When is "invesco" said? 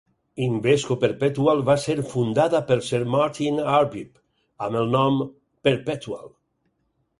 0.43-0.95